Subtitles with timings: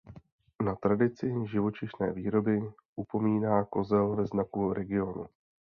[0.65, 2.57] Na tradici živočišné výroby
[2.97, 5.25] upomíná kozel ve znaku regionu.